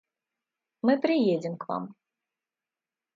[0.81, 1.95] Мы приедем к вам.